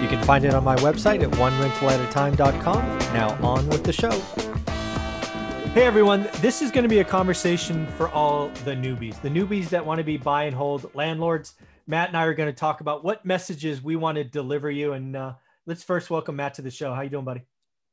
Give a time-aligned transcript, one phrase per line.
[0.00, 2.98] You can find it on my website at onerentalatatime.com.
[3.14, 4.10] Now on with the show.
[5.72, 9.68] Hey everyone, this is going to be a conversation for all the newbies, the newbies
[9.68, 11.54] that want to be buy and hold landlords.
[11.86, 14.92] Matt and I are going to talk about what messages we want to deliver you.
[14.92, 15.34] And uh,
[15.66, 16.94] let's first welcome Matt to the show.
[16.94, 17.42] How you doing, buddy?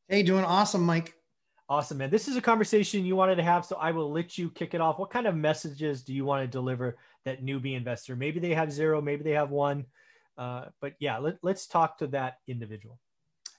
[0.07, 1.13] Hey, doing awesome, Mike.
[1.69, 2.09] Awesome, man.
[2.09, 4.81] This is a conversation you wanted to have, so I will let you kick it
[4.81, 4.99] off.
[4.99, 8.15] What kind of messages do you want to deliver that newbie investor?
[8.15, 9.85] Maybe they have zero, maybe they have one.
[10.37, 12.99] Uh, but yeah, let, let's talk to that individual.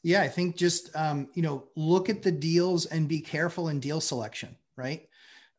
[0.03, 3.81] Yeah, I think just um, you know look at the deals and be careful in
[3.81, 5.09] deal selection, right?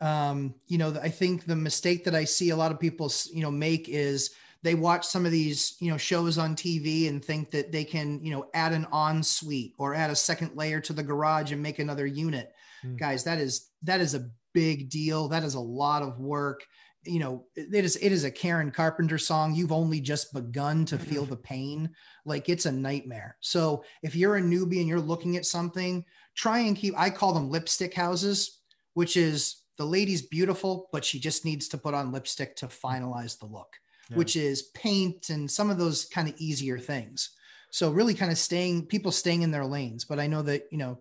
[0.01, 3.41] Um, you know, I think the mistake that I see a lot of people you
[3.41, 7.51] know make is they watch some of these you know shows on TV and think
[7.51, 11.03] that they can you know add an ensuite or add a second layer to the
[11.03, 12.53] garage and make another unit.
[12.85, 12.99] Mm.
[12.99, 15.27] Guys, that is that is a big deal.
[15.27, 16.65] That is a lot of work
[17.05, 20.97] you know it is it is a karen carpenter song you've only just begun to
[20.97, 21.31] feel mm-hmm.
[21.31, 21.89] the pain
[22.25, 26.03] like it's a nightmare so if you're a newbie and you're looking at something
[26.35, 28.59] try and keep i call them lipstick houses
[28.93, 33.39] which is the lady's beautiful but she just needs to put on lipstick to finalize
[33.39, 33.75] the look
[34.09, 34.17] yeah.
[34.17, 37.31] which is paint and some of those kind of easier things
[37.71, 40.77] so really kind of staying people staying in their lanes but i know that you
[40.77, 40.97] know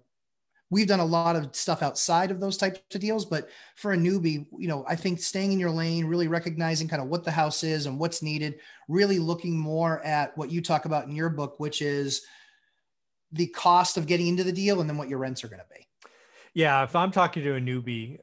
[0.74, 3.96] we've done a lot of stuff outside of those types of deals but for a
[3.96, 7.30] newbie you know i think staying in your lane really recognizing kind of what the
[7.30, 8.56] house is and what's needed
[8.88, 12.26] really looking more at what you talk about in your book which is
[13.30, 15.74] the cost of getting into the deal and then what your rents are going to
[15.74, 15.86] be
[16.54, 18.18] yeah if i'm talking to a newbie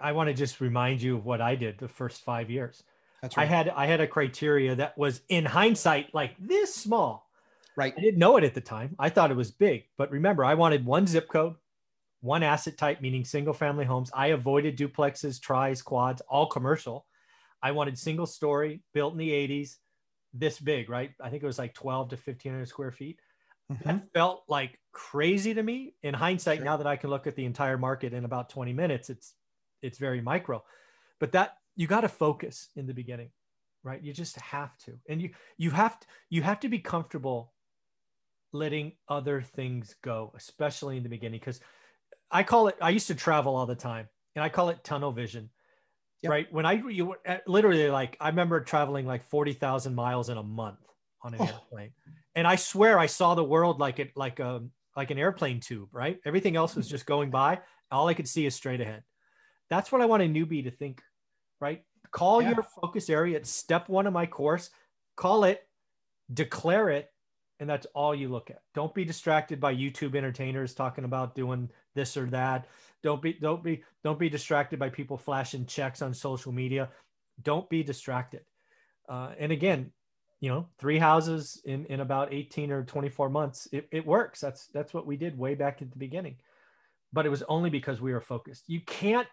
[0.00, 2.82] i want to just remind you of what i did the first five years
[3.20, 3.42] that's right.
[3.42, 7.26] i had i had a criteria that was in hindsight like this small
[7.76, 7.94] Right.
[7.96, 8.94] I didn't know it at the time.
[8.98, 11.54] I thought it was big, but remember, I wanted one zip code,
[12.20, 14.10] one asset type, meaning single family homes.
[14.14, 17.06] I avoided duplexes, tries, quads, all commercial.
[17.62, 19.76] I wanted single story, built in the 80s,
[20.32, 21.12] this big, right?
[21.20, 23.20] I think it was like 12 to 1500 square feet.
[23.70, 23.88] Mm-hmm.
[23.88, 25.94] That felt like crazy to me.
[26.02, 26.64] In hindsight, sure.
[26.64, 29.34] now that I can look at the entire market in about 20 minutes, it's
[29.82, 30.62] it's very micro.
[31.20, 33.30] But that you got to focus in the beginning,
[33.82, 34.02] right?
[34.02, 34.98] You just have to.
[35.08, 37.52] And you you have to you have to be comfortable
[38.52, 41.60] letting other things go, especially in the beginning because
[42.30, 45.12] I call it, I used to travel all the time and I call it tunnel
[45.12, 45.50] vision.
[46.22, 46.30] Yep.
[46.30, 46.52] Right.
[46.52, 50.78] When I, you uh, literally like, I remember traveling like 40,000 miles in a month
[51.22, 51.46] on an oh.
[51.46, 51.92] airplane.
[52.34, 55.60] And I swear I saw the world like it, like a, um, like an airplane
[55.60, 56.18] tube, right?
[56.26, 57.60] Everything else was just going by.
[57.90, 59.02] All I could see is straight ahead.
[59.70, 61.00] That's what I want a newbie to think,
[61.60, 61.82] right?
[62.10, 62.50] Call yeah.
[62.50, 64.70] your focus area at step one of my course,
[65.16, 65.62] call it,
[66.32, 67.08] declare it,
[67.60, 68.62] and that's all you look at.
[68.74, 72.66] Don't be distracted by YouTube entertainers talking about doing this or that.
[73.02, 76.90] Don't be don't be don't be distracted by people flashing checks on social media.
[77.42, 78.42] Don't be distracted.
[79.08, 79.92] Uh, and again,
[80.40, 84.40] you know, three houses in in about 18 or 24 months, it, it works.
[84.40, 86.36] That's that's what we did way back at the beginning.
[87.12, 88.64] But it was only because we were focused.
[88.68, 89.28] You can't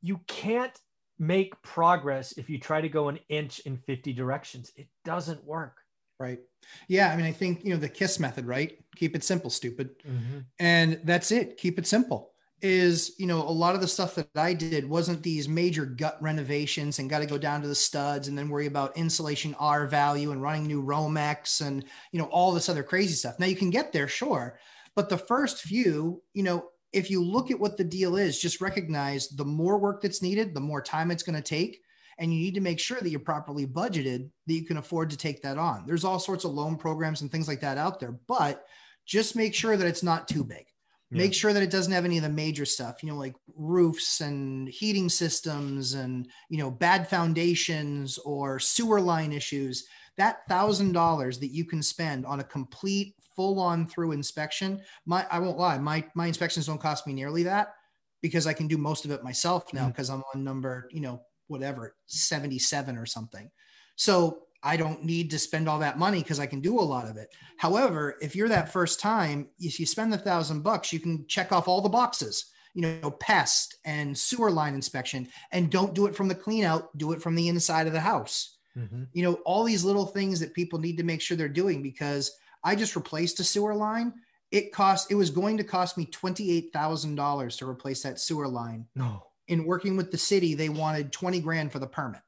[0.00, 0.78] you can't
[1.18, 4.70] make progress if you try to go an inch in 50 directions.
[4.76, 5.78] It doesn't work.
[6.20, 6.40] Right.
[6.88, 7.12] Yeah.
[7.12, 8.78] I mean, I think, you know, the KISS method, right?
[8.96, 9.90] Keep it simple, stupid.
[10.06, 10.38] Mm-hmm.
[10.58, 11.56] And that's it.
[11.56, 12.32] Keep it simple.
[12.60, 16.18] Is, you know, a lot of the stuff that I did wasn't these major gut
[16.20, 19.86] renovations and got to go down to the studs and then worry about insulation R
[19.86, 23.38] value and running new Romex and, you know, all this other crazy stuff.
[23.38, 24.58] Now you can get there, sure.
[24.96, 28.60] But the first few, you know, if you look at what the deal is, just
[28.60, 31.80] recognize the more work that's needed, the more time it's going to take
[32.18, 35.16] and you need to make sure that you're properly budgeted that you can afford to
[35.16, 35.84] take that on.
[35.86, 38.66] There's all sorts of loan programs and things like that out there, but
[39.06, 40.66] just make sure that it's not too big.
[41.10, 41.18] Yeah.
[41.18, 44.20] Make sure that it doesn't have any of the major stuff, you know, like roofs
[44.20, 49.86] and heating systems and, you know, bad foundations or sewer line issues.
[50.18, 54.82] That thousand dollars that you can spend on a complete full on through inspection.
[55.06, 57.74] My, I won't lie, my, my inspections don't cost me nearly that
[58.20, 60.20] because I can do most of it myself now because mm-hmm.
[60.34, 63.50] I'm on number, you know, whatever 77 or something
[63.96, 67.08] so i don't need to spend all that money because i can do a lot
[67.08, 71.00] of it however if you're that first time if you spend the thousand bucks you
[71.00, 75.94] can check off all the boxes you know pest and sewer line inspection and don't
[75.94, 79.04] do it from the clean out do it from the inside of the house mm-hmm.
[79.12, 82.32] you know all these little things that people need to make sure they're doing because
[82.64, 84.12] i just replaced a sewer line
[84.50, 88.86] it cost it was going to cost me $28,000 to replace that sewer line.
[88.94, 89.24] No.
[89.48, 92.20] In working with the city, they wanted 20 grand for the permit.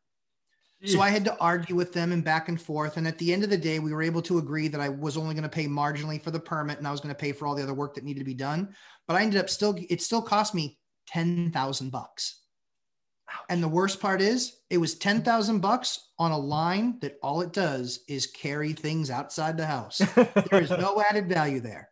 [0.87, 2.97] So I had to argue with them and back and forth.
[2.97, 5.19] And at the end of the day, we were able to agree that I was
[5.19, 7.47] only going to pay marginally for the permit and I was going to pay for
[7.47, 8.75] all the other work that needed to be done.
[9.07, 10.79] But I ended up still, it still cost me
[11.09, 12.41] 10,000 bucks.
[13.51, 17.53] And the worst part is it was 10,000 bucks on a line that all it
[17.53, 19.99] does is carry things outside the house.
[20.51, 21.91] there is no added value there.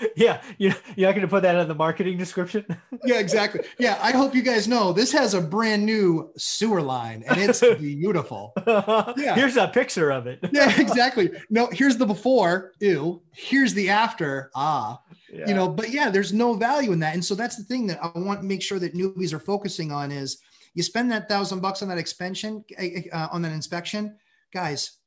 [0.16, 0.42] Yeah.
[0.58, 2.64] You're, not going to put that in the marketing description?
[3.04, 3.60] yeah, exactly.
[3.78, 3.98] Yeah.
[4.02, 8.52] I hope you guys know this has a brand new sewer line and it's beautiful.
[8.66, 9.34] Yeah.
[9.34, 10.40] Here's a picture of it.
[10.52, 11.30] yeah, exactly.
[11.48, 12.72] No, here's the before.
[12.80, 13.22] Ew.
[13.32, 14.50] Here's the after.
[14.54, 15.00] Ah.
[15.32, 15.46] Yeah.
[15.48, 17.14] You know, but yeah, there's no value in that.
[17.14, 19.92] And so that's the thing that I want to make sure that newbies are focusing
[19.92, 20.38] on is
[20.74, 24.16] you spend that thousand bucks on that expansion, uh, on that inspection,
[24.52, 24.98] guys.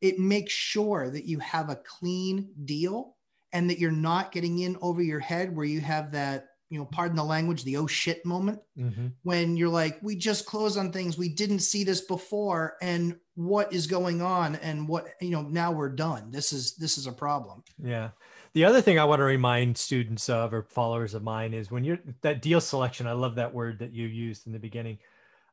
[0.00, 3.16] It makes sure that you have a clean deal
[3.52, 6.86] and that you're not getting in over your head where you have that you know,
[6.86, 9.08] pardon the language, the oh shit moment mm-hmm.
[9.24, 13.70] when you're like, we just close on things, we didn't see this before, and what
[13.74, 16.30] is going on, and what you know, now we're done.
[16.30, 17.62] This is this is a problem.
[17.76, 18.08] Yeah.
[18.54, 21.84] The other thing I want to remind students of or followers of mine is when
[21.84, 23.06] you're that deal selection.
[23.06, 24.96] I love that word that you used in the beginning.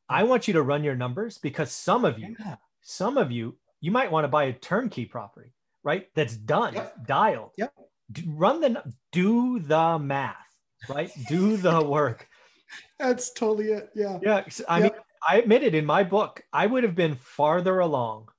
[0.07, 2.55] I want you to run your numbers because some of you, yeah.
[2.81, 5.51] some of you, you might want to buy a turnkey property,
[5.83, 6.07] right?
[6.15, 7.05] That's done, yep.
[7.05, 7.51] dialed.
[7.57, 7.73] Yep.
[8.25, 10.35] Run the do the math,
[10.88, 11.11] right?
[11.27, 12.27] do the work.
[12.97, 13.89] That's totally it.
[13.95, 14.19] Yeah.
[14.21, 14.44] Yeah.
[14.67, 14.94] I yep.
[14.94, 18.29] mean, I admitted in my book, I would have been farther along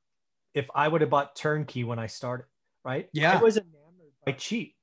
[0.54, 2.46] if I would have bought turnkey when I started,
[2.84, 3.08] right?
[3.12, 3.38] Yeah.
[3.38, 4.74] I was enamored by cheap.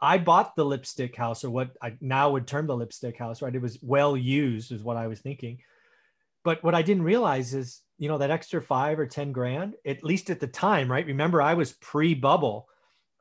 [0.00, 3.54] I bought the lipstick house, or what I now would term the lipstick house, right?
[3.54, 5.58] It was well used, is what I was thinking.
[6.42, 10.02] But what I didn't realize is, you know, that extra five or 10 grand, at
[10.02, 11.04] least at the time, right?
[11.04, 12.66] Remember, I was pre bubble.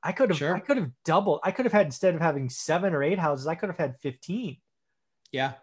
[0.04, 0.56] I could have, sure.
[0.56, 1.42] I could have doubled.
[1.44, 3.98] I could have had, instead of having seven or eight houses, I could have had
[4.00, 4.58] 15.
[5.32, 5.54] Yeah.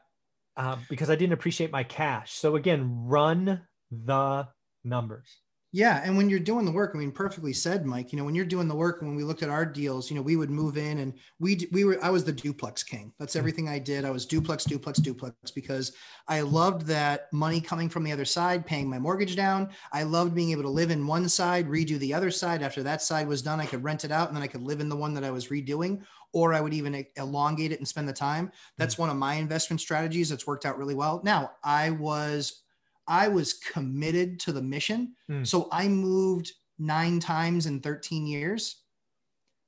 [0.57, 2.33] Uh, because I didn't appreciate my cash.
[2.33, 4.49] So again, run the
[4.85, 5.29] numbers.
[5.73, 8.13] Yeah, and when you're doing the work, I mean, perfectly said, Mike.
[8.13, 10.23] You know, when you're doing the work, when we looked at our deals, you know,
[10.23, 12.03] we would move in, and we we were.
[12.03, 13.13] I was the duplex king.
[13.19, 13.41] That's mm.
[13.41, 14.05] everything I did.
[14.05, 15.93] I was duplex, duplex, duplex because
[16.29, 19.69] I loved that money coming from the other side, paying my mortgage down.
[19.93, 22.63] I loved being able to live in one side, redo the other side.
[22.63, 24.81] After that side was done, I could rent it out, and then I could live
[24.81, 26.01] in the one that I was redoing,
[26.33, 28.53] or I would even elongate it and spend the time.
[28.79, 29.03] That's mm-hmm.
[29.03, 31.21] one of my investment strategies that's worked out really well.
[31.25, 32.63] Now, I was
[33.09, 35.15] I was committed to the mission.
[35.31, 35.47] Mm.
[35.47, 38.83] So I moved nine times in 13 years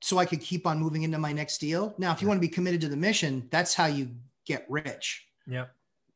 [0.01, 1.93] so I could keep on moving into my next deal.
[1.97, 4.09] Now, if you want to be committed to the mission, that's how you
[4.45, 5.25] get rich.
[5.47, 5.65] Yeah.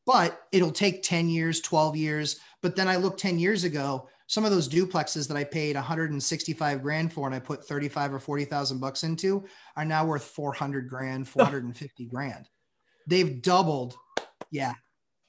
[0.06, 2.40] But it'll take 10 years, 12 years.
[2.62, 6.82] But then I looked 10 years ago, some of those duplexes that I paid 165
[6.82, 9.44] grand for and I put 35 or 40,000 bucks into
[9.76, 12.48] are now worth 400 grand, 450 grand.
[13.06, 13.96] They've doubled.
[14.50, 14.72] Yeah.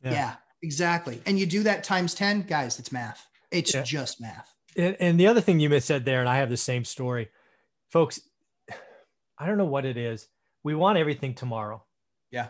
[0.01, 0.11] yeah.
[0.11, 0.35] yeah.
[0.65, 1.21] Exactly.
[1.27, 3.27] And you do that times 10, guys, it's math.
[3.51, 3.83] It's yeah.
[3.83, 4.51] just math.
[4.75, 7.29] And, and the other thing you said there, and I have the same story,
[7.91, 8.19] folks,
[9.37, 10.27] I don't know what it is.
[10.63, 11.83] We want everything tomorrow.
[12.31, 12.47] Yeah.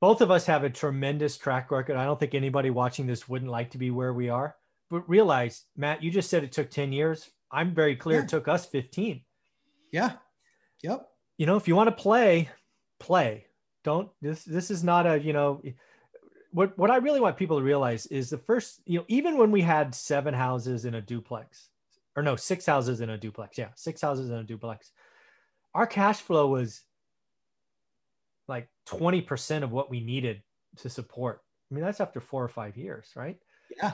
[0.00, 1.96] Both of us have a tremendous track record.
[1.96, 4.56] I don't think anybody watching this wouldn't like to be where we are.
[4.88, 7.28] But realize, Matt, you just said it took 10 years.
[7.50, 8.24] I'm very clear yeah.
[8.24, 9.20] it took us 15.
[9.92, 10.12] Yeah.
[10.82, 11.06] Yep.
[11.36, 12.48] You know, if you want to play,
[12.98, 13.44] play.
[13.84, 15.60] Don't this this is not a, you know,
[16.52, 19.50] what what I really want people to realize is the first, you know, even when
[19.50, 21.68] we had seven houses in a duplex,
[22.16, 24.92] or no, six houses in a duplex, yeah, six houses in a duplex,
[25.74, 26.82] our cash flow was
[28.48, 30.42] like 20% of what we needed
[30.76, 31.42] to support.
[31.70, 33.38] I mean, that's after four or five years, right?
[33.76, 33.92] Yeah.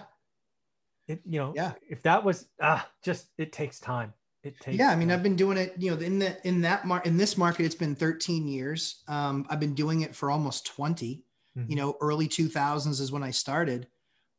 [1.07, 1.73] It, you know, yeah.
[1.89, 4.13] If that was ah, just it takes time.
[4.43, 4.79] It takes.
[4.79, 5.17] Yeah, I mean, time.
[5.17, 5.75] I've been doing it.
[5.79, 9.03] You know, in the in that mar- in this market, it's been 13 years.
[9.09, 11.25] Um, I've been doing it for almost 20
[11.59, 11.71] mm-hmm.
[11.71, 13.87] you know early 2000s is when i started.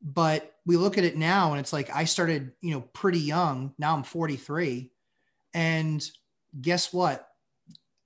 [0.02, 3.74] But we look at it now and it's like i started you know pretty young.
[3.78, 4.92] Now i'm 43
[5.54, 6.10] and
[6.60, 7.28] guess what?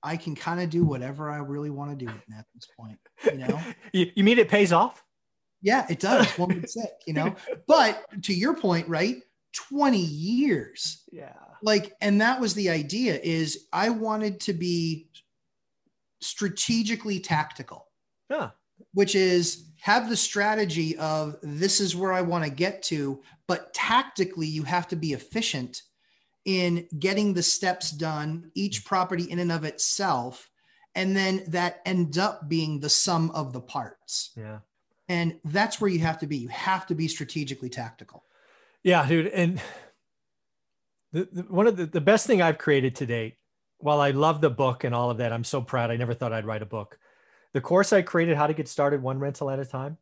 [0.02, 3.38] I can kind of do whatever i really want to do at this point you
[3.38, 3.60] know?
[3.92, 5.04] You, you mean it pays off?
[5.62, 6.26] Yeah it does.
[6.38, 7.34] One would say you know?
[7.66, 9.22] But to your point right
[9.54, 11.04] 20 years.
[11.12, 11.32] Yeah.
[11.62, 15.08] Like and that was the idea is i wanted to be
[16.20, 17.86] strategically tactical.
[18.28, 18.50] Yeah
[18.94, 23.74] which is have the strategy of this is where I want to get to, but
[23.74, 25.82] tactically, you have to be efficient
[26.46, 30.48] in getting the steps done, each property in and of itself.
[30.94, 34.30] And then that end up being the sum of the parts.
[34.36, 34.60] Yeah.
[35.08, 36.38] And that's where you have to be.
[36.38, 38.24] You have to be strategically tactical.
[38.82, 39.26] Yeah, dude.
[39.26, 39.60] And
[41.12, 43.36] the, the, one of the, the best thing I've created to date
[43.78, 45.90] while I love the book and all of that, I'm so proud.
[45.90, 46.98] I never thought I'd write a book.
[47.54, 49.96] The course I created, How to Get Started One Rental at a Time,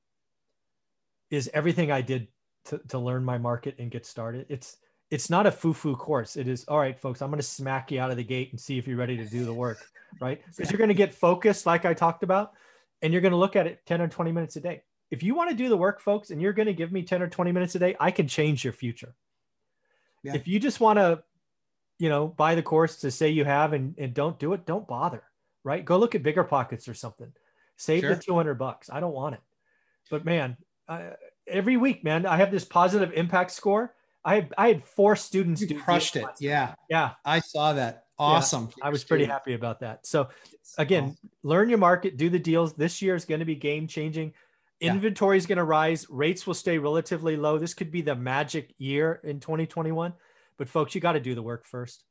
[1.31, 2.29] is everything I did
[2.67, 4.47] to, to learn my market and get started.
[4.49, 4.79] It's
[5.11, 6.37] it's not a foo-foo course.
[6.37, 7.21] It is all right, folks.
[7.21, 9.27] I'm going to smack you out of the gate and see if you're ready to
[9.27, 9.79] do the work,
[10.23, 10.41] right?
[10.57, 12.53] Because you're going to get focused, like I talked about,
[13.03, 14.83] and you're going to look at it 10 or 20 minutes a day.
[15.11, 17.21] If you want to do the work, folks, and you're going to give me 10
[17.21, 19.15] or 20 minutes a day, I can change your future.
[20.23, 20.35] Yeah.
[20.35, 21.23] If you just want to,
[21.99, 24.89] you know, buy the course to say you have and, and don't do it, don't
[24.89, 25.25] bother,
[25.63, 25.85] right?
[25.85, 27.31] Go look at BiggerPockets or something.
[27.83, 28.15] Save sure.
[28.15, 28.89] the 200 bucks.
[28.93, 29.41] I don't want it.
[30.09, 30.57] But man,
[30.89, 31.11] uh,
[31.49, 33.93] every week, man, I have this positive impact score.
[34.25, 36.27] I had, I had four students you crushed it.
[36.39, 36.75] Yeah.
[36.89, 37.13] Yeah.
[37.25, 38.05] I saw that.
[38.21, 38.69] Awesome.
[38.79, 40.07] Yeah, I was pretty happy about that.
[40.07, 40.29] So
[40.79, 41.31] again, awesome.
[41.43, 42.75] learn your market, do the deals.
[42.75, 44.33] This year is going to be game changing.
[44.81, 46.07] Inventory is going to rise.
[46.09, 47.59] Rates will stay relatively low.
[47.59, 50.13] This could be the magic year in 2021.
[50.57, 52.05] But folks, you got to do the work first.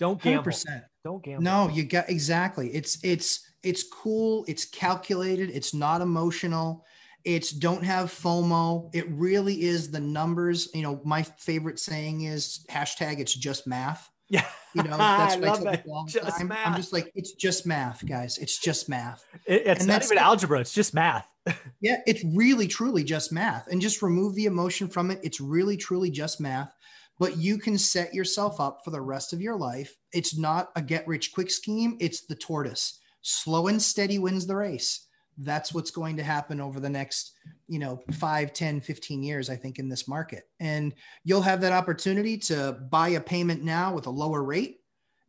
[0.00, 0.50] Don't gamble.
[0.50, 0.82] 100%.
[1.04, 1.42] Don't gamble.
[1.42, 2.74] No, you got exactly.
[2.74, 4.44] It's it's it's cool.
[4.48, 5.50] It's calculated.
[5.50, 6.84] It's not emotional.
[7.24, 8.90] It's don't have FOMO.
[8.92, 10.68] It really is the numbers.
[10.74, 14.10] You know, my favorite saying is hashtag it's just math.
[14.28, 14.46] Yeah.
[14.74, 16.48] You know, that's what I, I tell people all the time.
[16.48, 16.66] Math.
[16.66, 18.38] I'm just like, it's just math, guys.
[18.38, 19.24] It's just math.
[19.46, 21.28] It, it's and not even algebra, it's just math.
[21.80, 23.68] yeah, it's really truly just math.
[23.68, 25.20] And just remove the emotion from it.
[25.22, 26.74] It's really truly just math.
[27.18, 29.96] But you can set yourself up for the rest of your life.
[30.12, 32.98] It's not a get rich quick scheme, it's the tortoise.
[33.22, 35.06] Slow and steady wins the race.
[35.38, 37.32] That's what's going to happen over the next
[37.68, 40.44] you know 5 10 15 years i think in this market.
[40.60, 44.80] And you'll have that opportunity to buy a payment now with a lower rate.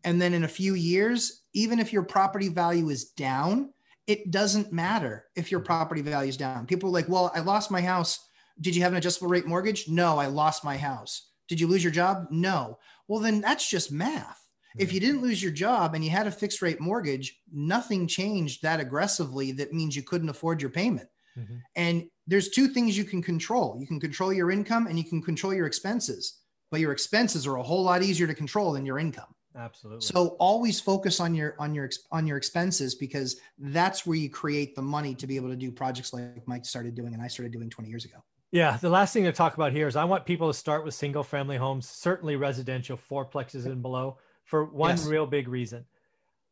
[0.03, 3.69] And then in a few years even if your property value is down
[4.05, 6.65] it doesn't matter if your property value is down.
[6.65, 8.19] People are like well i lost my house.
[8.59, 9.87] Did you have an adjustable rate mortgage?
[9.87, 11.29] No i lost my house.
[11.47, 12.27] Did you lose your job?
[12.29, 12.77] No.
[13.07, 14.42] Well then that's just math
[14.77, 18.61] if you didn't lose your job and you had a fixed rate mortgage, nothing changed
[18.63, 19.51] that aggressively.
[19.51, 21.09] That means you couldn't afford your payment.
[21.37, 21.55] Mm-hmm.
[21.75, 25.21] And there's two things you can control you can control your income and you can
[25.21, 26.39] control your expenses,
[26.71, 29.33] but your expenses are a whole lot easier to control than your income.
[29.55, 30.01] Absolutely.
[30.01, 34.75] So always focus on your on your on your expenses because that's where you create
[34.75, 37.51] the money to be able to do projects like Mike started doing and I started
[37.51, 38.17] doing 20 years ago.
[38.51, 40.93] Yeah, the last thing to talk about here is I want people to start with
[40.93, 45.05] single family homes, certainly residential fourplexes and below for one yes.
[45.05, 45.85] real big reason.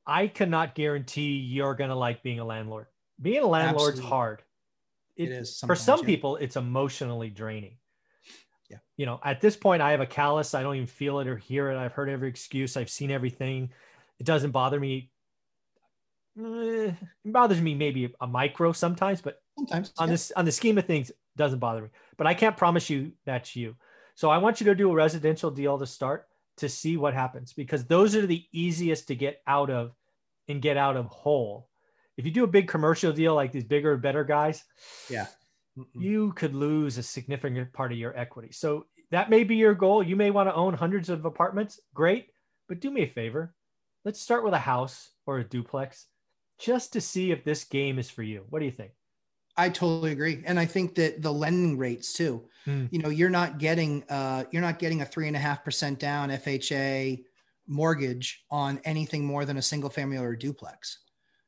[0.05, 2.87] I cannot guarantee you're going to like being a landlord.
[3.21, 4.09] Being a landlord's Absolutely.
[4.09, 4.41] hard.
[5.15, 6.05] It, it is for some yeah.
[6.05, 6.37] people.
[6.37, 7.77] It's emotionally draining.
[8.69, 8.77] Yeah.
[8.97, 10.55] You know, at this point, I have a callus.
[10.55, 11.77] I don't even feel it or hear it.
[11.77, 12.77] I've heard every excuse.
[12.77, 13.69] I've seen everything.
[14.19, 15.11] It doesn't bother me.
[16.39, 16.95] Eh, it
[17.25, 20.13] bothers me maybe a micro sometimes, but sometimes on yeah.
[20.13, 21.89] this on the scheme of things, doesn't bother me.
[22.17, 23.75] But I can't promise you that's you.
[24.15, 26.27] So I want you to do a residential deal to start
[26.57, 29.91] to see what happens because those are the easiest to get out of
[30.47, 31.69] and get out of whole.
[32.17, 34.63] If you do a big commercial deal like these bigger, better guys,
[35.09, 35.27] yeah,
[35.93, 38.51] you could lose a significant part of your equity.
[38.51, 40.03] So that may be your goal.
[40.03, 41.79] You may want to own hundreds of apartments.
[41.93, 42.27] Great.
[42.67, 43.53] But do me a favor.
[44.05, 46.07] Let's start with a house or a duplex
[46.59, 48.45] just to see if this game is for you.
[48.49, 48.91] What do you think?
[49.61, 52.43] I totally agree, and I think that the lending rates too.
[52.65, 52.89] Mm.
[52.91, 55.99] You know, you're not getting uh, you're not getting a three and a half percent
[55.99, 57.23] down FHA
[57.67, 60.97] mortgage on anything more than a single family or a duplex.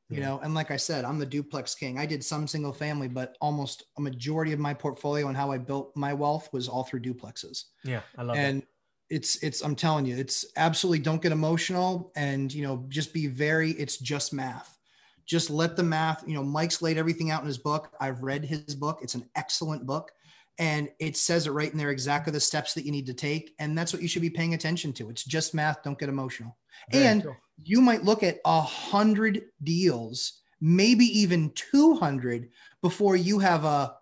[0.09, 1.97] You know, and like I said, I'm the duplex king.
[1.97, 5.57] I did some single family, but almost a majority of my portfolio and how I
[5.57, 7.63] built my wealth was all through duplexes.
[7.83, 8.67] Yeah, I love and that.
[9.09, 13.25] it's it's I'm telling you, it's absolutely don't get emotional and you know just be
[13.25, 13.71] very.
[13.71, 14.77] It's just math
[15.25, 17.91] just let the math you know mike's laid everything out in his book.
[17.99, 18.99] I've read his book.
[19.01, 20.11] It's an excellent book.
[20.59, 23.55] And it says it right in there exactly the steps that you need to take.
[23.57, 25.09] And that's what you should be paying attention to.
[25.09, 25.81] It's just math.
[25.81, 26.55] Don't get emotional.
[26.91, 27.35] Very and cool.
[27.63, 32.49] you might look at a hundred deals maybe even 200
[32.81, 33.97] before you have a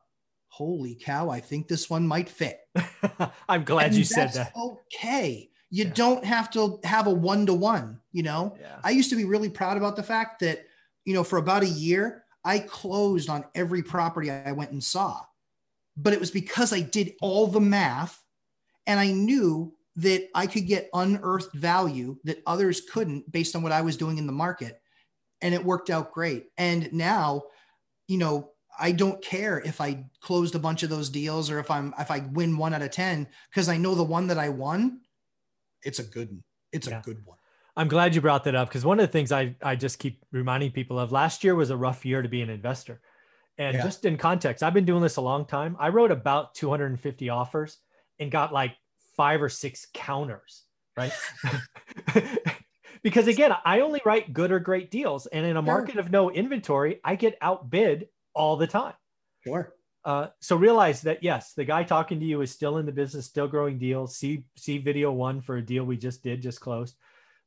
[0.50, 2.60] holy cow i think this one might fit.
[3.50, 4.54] I'm glad and you said that.
[4.56, 5.50] okay.
[5.72, 5.92] You yeah.
[5.96, 8.56] don't have to have a one-to-one you know?
[8.62, 8.78] Yeah.
[8.84, 10.66] i used to be really proud about the fact that
[11.06, 15.22] you know, for about a year, I closed on every property I went and saw.
[15.98, 18.22] But it was because I did all the math
[18.88, 23.74] and I knew that I could get unearthed value that others couldn't based on what
[23.74, 24.82] I was doing in the market.
[25.42, 26.46] And it worked out great.
[26.58, 27.44] And now,
[28.08, 31.70] you know, I don't care if I closed a bunch of those deals or if
[31.70, 34.50] I'm if I win one out of 10 because I know the one that I
[34.50, 35.02] won,
[35.84, 36.44] it's a good one.
[36.72, 37.00] It's yeah.
[37.00, 37.38] a good one.
[37.76, 40.24] I'm glad you brought that up because one of the things I, I just keep
[40.32, 43.00] reminding people of last year was a rough year to be an investor.
[43.58, 43.84] And yeah.
[43.84, 45.78] just in context, I've been doing this a long time.
[45.80, 47.78] I wrote about 250 offers
[48.20, 48.76] and got like
[49.16, 50.64] five or six counters,
[50.98, 51.14] right?
[53.04, 55.28] because again, I only write good or great deals.
[55.28, 58.94] And in a market of no inventory, I get outbid all the time.
[59.44, 59.74] Sure.
[60.04, 63.26] Uh, so realize that yes, the guy talking to you is still in the business,
[63.26, 64.16] still growing deals.
[64.16, 66.96] See see video one for a deal we just did, just closed.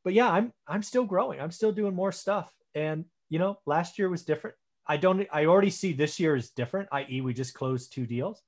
[0.05, 1.41] But yeah, I'm I'm still growing.
[1.41, 2.53] I'm still doing more stuff.
[2.75, 4.57] And you know, last year was different.
[4.87, 5.27] I don't.
[5.33, 6.89] I already see this year is different.
[6.93, 8.43] I.e., we just closed two deals.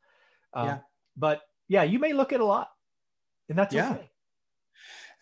[0.54, 0.78] Uh, yeah.
[1.16, 2.68] But yeah, you may look at a lot,
[3.48, 3.92] and that's yeah.
[3.92, 4.10] okay.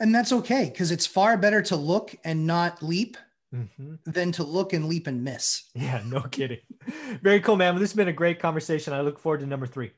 [0.01, 3.17] And that's okay because it's far better to look and not leap
[3.55, 3.95] mm-hmm.
[4.05, 5.71] than to look and leap and miss.
[5.75, 6.59] Yeah, no kidding.
[7.23, 7.75] Very cool, man.
[7.77, 8.93] This has been a great conversation.
[8.93, 9.93] I look forward to number three.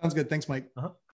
[0.00, 0.30] Sounds good.
[0.30, 0.70] Thanks, Mike.
[0.76, 0.90] Uh-huh.